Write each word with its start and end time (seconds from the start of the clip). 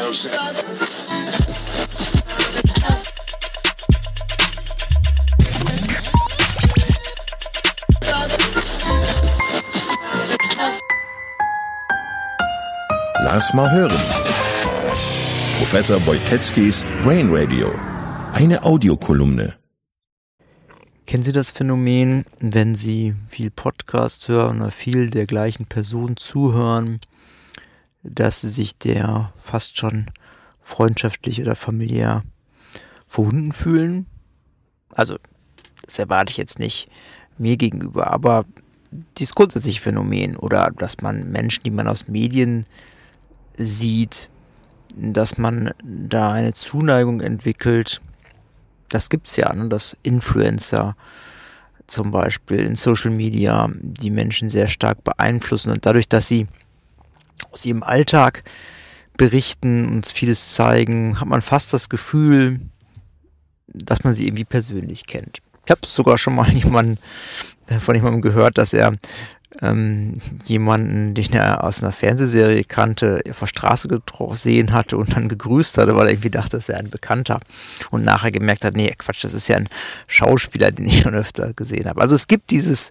Lass 0.00 0.28
mal 13.54 13.72
hören. 13.72 13.90
Professor 15.58 16.06
Wojtecki's 16.06 16.84
Brain 17.02 17.28
Radio. 17.32 17.74
Eine 18.32 18.62
Audiokolumne. 18.62 19.56
Kennen 21.06 21.24
Sie 21.24 21.32
das 21.32 21.50
Phänomen, 21.50 22.24
wenn 22.38 22.76
Sie 22.76 23.16
viel 23.28 23.50
Podcast 23.50 24.28
hören 24.28 24.60
oder 24.60 24.70
viel 24.70 25.10
der 25.10 25.26
gleichen 25.26 25.66
Person 25.66 26.16
zuhören, 26.16 27.00
dass 28.10 28.40
Sie 28.40 28.48
sich 28.48 28.76
der 28.76 29.32
fast 29.36 29.78
schon 29.78 30.06
freundschaftlich 30.62 31.40
oder 31.40 31.56
familiär 31.56 32.22
verbunden 33.06 33.52
fühlen? 33.52 34.06
Also, 34.90 35.18
das 35.84 35.98
erwarte 35.98 36.30
ich 36.30 36.36
jetzt 36.36 36.58
nicht 36.58 36.88
mir 37.38 37.56
gegenüber, 37.56 38.10
aber 38.10 38.44
dieses 39.16 39.34
grundsätzliche 39.34 39.80
Phänomen 39.80 40.36
oder 40.36 40.70
dass 40.76 41.00
man 41.00 41.30
Menschen, 41.30 41.62
die 41.64 41.70
man 41.70 41.88
aus 41.88 42.08
Medien 42.08 42.66
sieht, 43.56 44.30
dass 44.96 45.38
man 45.38 45.72
da 45.82 46.32
eine 46.32 46.54
Zuneigung 46.54 47.20
entwickelt. 47.20 48.00
Das 48.88 49.10
gibt's 49.10 49.36
ja, 49.36 49.52
ne? 49.52 49.68
dass 49.68 49.96
Influencer 50.02 50.96
zum 51.86 52.10
Beispiel 52.10 52.60
in 52.60 52.76
Social 52.76 53.10
Media 53.10 53.68
die 53.72 54.10
Menschen 54.10 54.50
sehr 54.50 54.68
stark 54.68 55.04
beeinflussen 55.04 55.70
und 55.72 55.86
dadurch, 55.86 56.08
dass 56.08 56.28
sie 56.28 56.46
aus 57.52 57.64
ihrem 57.66 57.82
Alltag 57.82 58.44
berichten, 59.16 59.88
uns 59.88 60.12
vieles 60.12 60.54
zeigen, 60.54 61.20
hat 61.20 61.28
man 61.28 61.42
fast 61.42 61.72
das 61.72 61.88
Gefühl, 61.88 62.60
dass 63.66 64.04
man 64.04 64.14
sie 64.14 64.26
irgendwie 64.26 64.44
persönlich 64.44 65.06
kennt. 65.06 65.38
Ich 65.64 65.70
habe 65.70 65.80
sogar 65.86 66.18
schon 66.18 66.34
mal 66.34 66.48
jemanden, 66.52 66.98
äh, 67.66 67.78
von 67.78 67.94
jemandem 67.94 68.22
gehört, 68.22 68.58
dass 68.58 68.72
er 68.72 68.94
ähm, 69.60 70.14
jemanden, 70.44 71.14
den 71.14 71.32
er 71.32 71.64
aus 71.64 71.82
einer 71.82 71.92
Fernsehserie 71.92 72.64
kannte, 72.64 73.22
auf 73.28 73.40
der 73.40 73.46
Straße 73.46 73.88
gesehen 73.88 74.72
hatte 74.72 74.96
und 74.96 75.16
dann 75.16 75.28
gegrüßt 75.28 75.78
hatte, 75.78 75.96
weil 75.96 76.06
er 76.06 76.12
irgendwie 76.12 76.30
dachte, 76.30 76.56
das 76.56 76.68
wäre 76.68 76.78
ein 76.78 76.90
Bekannter 76.90 77.40
und 77.90 78.04
nachher 78.04 78.30
gemerkt 78.30 78.64
hat, 78.64 78.76
nee, 78.76 78.94
Quatsch, 78.96 79.24
das 79.24 79.34
ist 79.34 79.48
ja 79.48 79.56
ein 79.56 79.68
Schauspieler, 80.06 80.70
den 80.70 80.86
ich 80.86 81.00
schon 81.00 81.14
öfter 81.14 81.52
gesehen 81.54 81.88
habe. 81.88 82.00
Also 82.00 82.14
es 82.14 82.28
gibt 82.28 82.50
dieses, 82.50 82.90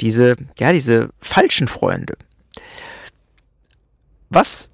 diese, 0.00 0.36
ja, 0.58 0.72
diese 0.72 1.10
falschen 1.20 1.68
Freunde. 1.68 2.14
Was 4.30 4.70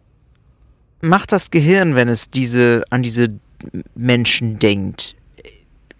macht 1.01 1.33
das 1.33 1.51
Gehirn, 1.51 1.95
wenn 1.95 2.09
es 2.09 2.31
diese, 2.31 2.85
an 2.91 3.03
diese 3.03 3.29
Menschen 3.95 4.59
denkt? 4.59 5.15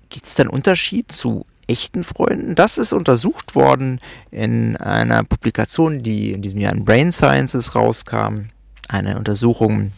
Gibt 0.09 0.27
es 0.27 0.35
da 0.35 0.43
einen 0.43 0.51
Unterschied 0.51 1.11
zu 1.11 1.45
echten 1.67 2.05
Freunden. 2.05 2.55
Das 2.55 2.79
ist 2.79 2.93
untersucht 2.93 3.55
worden 3.55 4.01
in 4.31 4.77
einer 4.77 5.25
Publikation, 5.25 6.03
die 6.03 6.33
in 6.33 6.43
diesem 6.43 6.61
Jahr 6.61 6.73
in 6.73 6.85
Brain 6.85 7.13
Sciences 7.13 7.75
rauskam. 7.75 8.49
Eine 8.89 9.17
Untersuchung, 9.17 9.93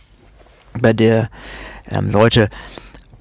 bei 0.80 0.92
der 0.92 1.30
ähm, 1.91 2.11
Leute 2.11 2.48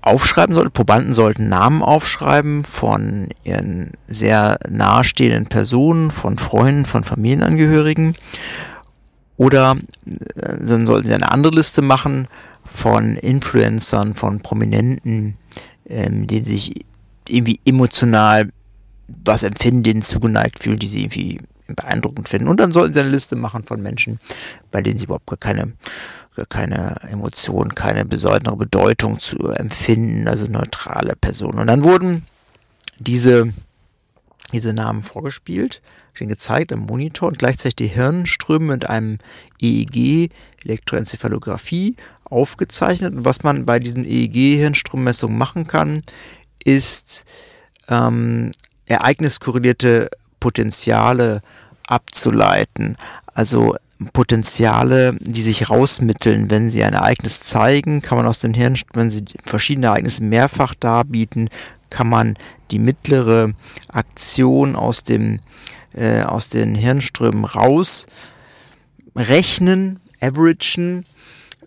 aufschreiben 0.01 0.53
sollten, 0.53 0.71
Probanden 0.71 1.13
sollten 1.13 1.49
Namen 1.49 1.81
aufschreiben 1.81 2.65
von 2.65 3.29
ihren 3.43 3.91
sehr 4.07 4.59
nahestehenden 4.69 5.47
Personen, 5.47 6.11
von 6.11 6.37
Freunden, 6.37 6.85
von 6.85 7.03
Familienangehörigen. 7.03 8.15
Oder 9.37 9.77
äh, 10.05 10.57
dann 10.65 10.85
sollten 10.85 11.07
sie 11.07 11.13
eine 11.13 11.31
andere 11.31 11.55
Liste 11.55 11.81
machen 11.81 12.27
von 12.65 13.15
Influencern, 13.15 14.15
von 14.15 14.39
Prominenten, 14.39 15.37
ähm, 15.85 16.27
denen 16.27 16.45
sich 16.45 16.85
irgendwie 17.27 17.59
emotional 17.65 18.49
was 19.25 19.43
empfinden, 19.43 19.83
denen 19.83 20.01
zugeneigt 20.01 20.59
fühlen, 20.59 20.79
die 20.79 20.87
sie 20.87 21.03
irgendwie 21.03 21.39
beeindruckend 21.67 22.29
finden. 22.29 22.47
Und 22.47 22.59
dann 22.59 22.71
sollten 22.71 22.93
sie 22.93 22.99
eine 22.99 23.09
Liste 23.09 23.35
machen 23.35 23.63
von 23.63 23.81
Menschen, 23.81 24.19
bei 24.71 24.81
denen 24.81 24.97
sie 24.97 25.05
überhaupt 25.05 25.27
gar 25.27 25.37
keine, 25.37 25.73
gar 26.35 26.45
keine 26.45 26.95
Emotion, 27.09 27.75
keine 27.75 28.05
besondere 28.05 28.57
Bedeutung 28.57 29.19
zu 29.19 29.49
empfinden, 29.49 30.27
also 30.27 30.47
neutrale 30.47 31.15
Personen. 31.15 31.59
Und 31.59 31.67
dann 31.67 31.83
wurden 31.83 32.23
diese, 32.99 33.53
diese 34.53 34.73
Namen 34.73 35.01
vorgespielt, 35.01 35.81
stehen 36.13 36.29
gezeigt 36.29 36.71
am 36.71 36.81
Monitor 36.81 37.27
und 37.27 37.39
gleichzeitig 37.39 37.75
die 37.75 37.87
Hirnströme 37.87 38.73
mit 38.73 38.89
einem 38.89 39.17
EEG, 39.59 40.31
Elektroenzephalographie, 40.63 41.95
aufgezeichnet. 42.23 43.13
Und 43.13 43.25
was 43.25 43.43
man 43.43 43.65
bei 43.65 43.79
diesen 43.79 44.05
EEG-Hirnstrommessungen 44.05 45.37
machen 45.37 45.67
kann, 45.67 46.03
ist 46.63 47.25
ähm, 47.89 48.51
ereigniskorrelierte 48.85 50.09
Potenziale 50.39 51.41
abzuleiten. 51.87 52.97
Also 53.33 53.75
Potenziale, 54.11 55.15
die 55.19 55.41
sich 55.41 55.69
rausmitteln, 55.69 56.49
wenn 56.49 56.69
sie 56.69 56.83
ein 56.83 56.93
Ereignis 56.93 57.41
zeigen, 57.41 58.01
kann 58.01 58.17
man 58.17 58.27
aus 58.27 58.39
den 58.39 58.53
Hirn, 58.53 58.77
wenn 58.93 59.09
sie 59.09 59.23
verschiedene 59.45 59.87
Ereignisse 59.87 60.23
mehrfach 60.23 60.73
darbieten, 60.75 61.49
kann 61.93 62.09
man 62.09 62.35
die 62.71 62.79
mittlere 62.79 63.53
Aktion 63.89 64.75
aus 64.75 65.03
dem 65.03 65.39
äh, 65.93 66.23
aus 66.23 66.49
den 66.49 66.73
Hirnströmen 66.73 67.45
rausrechnen, 67.45 68.09
averagen 70.19 71.05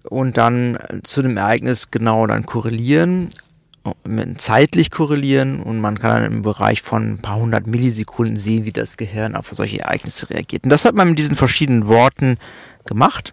und 0.03 0.37
dann 0.37 0.79
zu 1.05 1.23
dem 1.23 1.37
Ereignis 1.37 1.93
genau 1.93 2.27
dann 2.27 2.45
korrelieren 2.45 3.29
zeitlich 4.37 4.91
korrelieren 4.91 5.61
und 5.61 5.81
man 5.81 5.99
kann 5.99 6.23
dann 6.23 6.33
im 6.33 6.43
Bereich 6.43 6.83
von 6.83 7.13
ein 7.13 7.19
paar 7.19 7.37
hundert 7.37 7.69
Millisekunden 7.69 8.37
sehen, 8.37 8.65
wie 8.65 8.73
das 8.73 8.97
Gehirn 8.97 9.37
auf 9.37 9.51
solche 9.53 9.79
Ereignisse 9.81 10.29
reagiert. 10.31 10.65
Und 10.65 10.71
das 10.71 10.85
hat 10.85 10.97
man 10.97 11.11
mit 11.11 11.21
diesen 11.21 11.37
verschiedenen 11.37 11.87
Worten 11.87 12.37
gemacht 12.85 13.33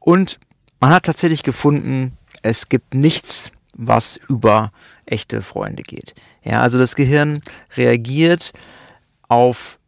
und 0.00 0.40
man 0.80 0.90
hat 0.90 1.04
tatsächlich 1.04 1.44
gefunden, 1.44 2.16
es 2.42 2.68
gibt 2.68 2.94
nichts, 2.94 3.52
was 3.80 4.20
über 4.28 4.72
echte 5.06 5.42
Freunde 5.42 5.82
geht. 5.82 6.14
Ja, 6.44 6.60
also 6.60 6.78
das 6.78 6.94
Gehirn 6.94 7.40
reagiert 7.76 8.52
auf 9.28 9.78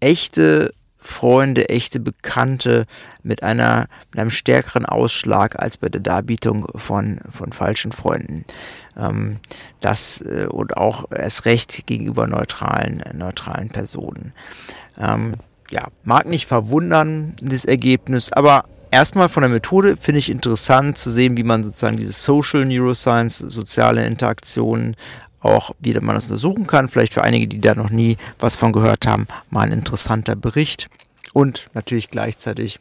echte 0.00 0.72
Freunde, 0.96 1.68
echte 1.68 1.98
Bekannte 1.98 2.86
mit 3.22 3.42
einer 3.42 3.88
mit 4.12 4.20
einem 4.20 4.30
stärkeren 4.30 4.86
Ausschlag 4.86 5.58
als 5.58 5.76
bei 5.76 5.88
der 5.88 6.00
Darbietung 6.00 6.66
von 6.76 7.18
von 7.28 7.52
falschen 7.52 7.92
Freunden. 7.92 8.44
Ähm, 8.96 9.38
das 9.80 10.20
äh, 10.22 10.46
und 10.48 10.76
auch 10.76 11.10
erst 11.10 11.44
recht 11.44 11.86
gegenüber 11.86 12.26
neutralen 12.28 13.02
neutralen 13.14 13.68
Personen. 13.68 14.32
Ähm, 14.98 15.34
ja, 15.70 15.88
mag 16.04 16.26
nicht 16.26 16.46
verwundern 16.46 17.34
das 17.42 17.64
Ergebnis, 17.64 18.32
aber 18.32 18.64
erstmal 18.92 19.28
von 19.28 19.40
der 19.40 19.50
Methode 19.50 19.96
finde 19.96 20.20
ich 20.20 20.30
interessant 20.30 20.96
zu 20.96 21.10
sehen, 21.10 21.36
wie 21.36 21.42
man 21.42 21.64
sozusagen 21.64 21.96
diese 21.96 22.12
Social 22.12 22.64
Neuroscience, 22.64 23.38
soziale 23.38 24.06
Interaktionen 24.06 24.96
auch 25.40 25.72
wieder 25.80 26.00
man 26.00 26.14
das 26.14 26.26
untersuchen 26.26 26.68
kann. 26.68 26.88
Vielleicht 26.88 27.14
für 27.14 27.24
einige, 27.24 27.48
die 27.48 27.60
da 27.60 27.74
noch 27.74 27.90
nie 27.90 28.16
was 28.38 28.54
von 28.54 28.72
gehört 28.72 29.06
haben, 29.06 29.26
mal 29.50 29.62
ein 29.62 29.72
interessanter 29.72 30.36
Bericht. 30.36 30.88
Und 31.32 31.68
natürlich 31.74 32.10
gleichzeitig 32.10 32.78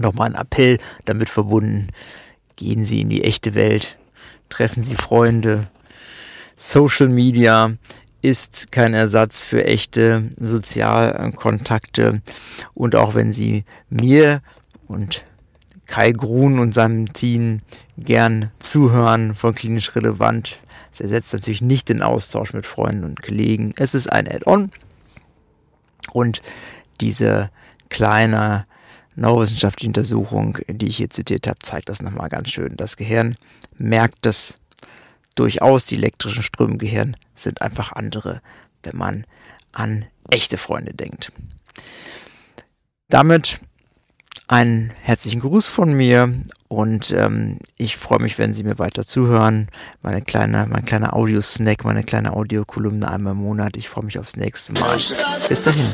nochmal 0.00 0.30
ein 0.30 0.34
Appell 0.34 0.78
damit 1.06 1.30
verbunden. 1.30 1.88
Gehen 2.56 2.84
Sie 2.84 3.00
in 3.00 3.08
die 3.08 3.24
echte 3.24 3.54
Welt, 3.54 3.96
treffen 4.50 4.82
Sie 4.82 4.96
Freunde. 4.96 5.68
Social 6.56 7.08
Media 7.08 7.72
ist 8.20 8.72
kein 8.72 8.94
Ersatz 8.94 9.42
für 9.42 9.64
echte 9.64 10.30
Sozialkontakte. 10.36 12.20
Und 12.74 12.94
auch 12.94 13.14
wenn 13.14 13.32
Sie 13.32 13.64
mir 13.88 14.42
und 14.86 15.24
Kai 15.86 16.12
Grun 16.12 16.58
und 16.58 16.72
seinem 16.72 17.12
Team 17.12 17.60
gern 17.98 18.50
zuhören 18.58 19.34
von 19.34 19.54
klinisch 19.54 19.94
relevant, 19.94 20.58
es 20.94 21.00
ersetzt 21.00 21.32
natürlich 21.32 21.60
nicht 21.60 21.88
den 21.88 22.02
Austausch 22.02 22.52
mit 22.52 22.66
Freunden 22.66 23.02
und 23.02 23.20
Kollegen. 23.20 23.74
Es 23.76 23.94
ist 23.94 24.06
ein 24.06 24.28
Add-on. 24.28 24.70
Und 26.12 26.40
diese 27.00 27.50
kleine 27.88 28.64
neurowissenschaftliche 29.16 29.88
Untersuchung, 29.88 30.58
die 30.68 30.86
ich 30.86 30.98
hier 30.98 31.10
zitiert 31.10 31.48
habe, 31.48 31.58
zeigt 31.60 31.88
das 31.88 32.00
nochmal 32.00 32.28
ganz 32.28 32.50
schön. 32.50 32.76
Das 32.76 32.96
Gehirn 32.96 33.36
merkt 33.76 34.18
das 34.24 34.58
durchaus. 35.34 35.86
Die 35.86 35.96
elektrischen 35.96 36.44
Ströme 36.44 36.74
im 36.74 36.78
Gehirn 36.78 37.16
sind 37.34 37.60
einfach 37.60 37.90
andere, 37.92 38.40
wenn 38.84 38.96
man 38.96 39.26
an 39.72 40.04
echte 40.30 40.56
Freunde 40.56 40.94
denkt. 40.94 41.32
Damit 43.08 43.58
einen 44.54 44.92
herzlichen 45.02 45.40
Gruß 45.40 45.66
von 45.66 45.94
mir 45.94 46.32
und 46.68 47.10
ähm, 47.10 47.58
ich 47.76 47.96
freue 47.96 48.20
mich, 48.20 48.38
wenn 48.38 48.54
Sie 48.54 48.62
mir 48.62 48.78
weiter 48.78 49.04
zuhören. 49.04 49.66
Meine 50.00 50.22
kleine, 50.22 50.68
mein 50.70 50.84
kleiner 50.84 51.14
Audio-Snack, 51.14 51.84
meine 51.84 52.04
kleine 52.04 52.34
Audiokolumne 52.34 53.10
einmal 53.10 53.32
im 53.32 53.40
Monat. 53.40 53.76
Ich 53.76 53.88
freue 53.88 54.04
mich 54.04 54.16
aufs 54.16 54.36
nächste 54.36 54.74
Mal. 54.74 55.00
Bis 55.48 55.62
dahin. 55.62 55.92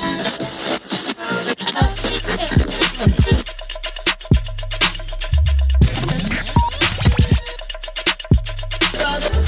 Thank 8.92 9.39